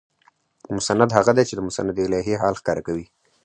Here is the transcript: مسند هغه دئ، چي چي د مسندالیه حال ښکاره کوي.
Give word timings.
مسند 0.75 1.09
هغه 1.17 1.31
دئ، 1.35 1.43
چي 1.45 1.47
چي 1.49 1.53
د 1.55 1.59
مسندالیه 1.67 2.39
حال 2.41 2.53
ښکاره 2.61 2.81
کوي. 2.87 3.05